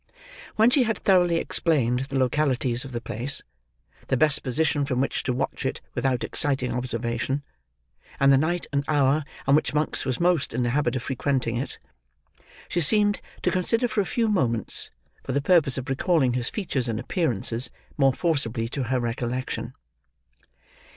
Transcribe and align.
When 0.55 0.71
she 0.71 0.81
had 0.81 0.97
thoroughly 0.97 1.35
explained 1.35 2.05
the 2.09 2.17
localities 2.17 2.83
of 2.83 2.91
the 2.91 2.99
place, 2.99 3.43
the 4.07 4.17
best 4.17 4.41
position 4.41 4.83
from 4.83 4.99
which 4.99 5.21
to 5.21 5.31
watch 5.31 5.63
it 5.63 5.79
without 5.93 6.23
exciting 6.23 6.73
observation, 6.73 7.43
and 8.19 8.33
the 8.33 8.37
night 8.39 8.65
and 8.73 8.83
hour 8.87 9.23
on 9.45 9.53
which 9.53 9.75
Monks 9.75 10.03
was 10.03 10.19
most 10.19 10.55
in 10.55 10.63
the 10.63 10.71
habit 10.71 10.95
of 10.95 11.03
frequenting 11.03 11.55
it, 11.55 11.77
she 12.67 12.81
seemed 12.81 13.21
to 13.43 13.51
consider 13.51 13.87
for 13.87 14.01
a 14.01 14.05
few 14.07 14.27
moments, 14.27 14.89
for 15.23 15.33
the 15.33 15.39
purpose 15.39 15.77
of 15.77 15.87
recalling 15.87 16.33
his 16.33 16.49
features 16.49 16.89
and 16.89 16.99
appearances 16.99 17.69
more 17.95 18.11
forcibly 18.11 18.67
to 18.69 18.85
her 18.85 18.99
recollection. 18.99 19.75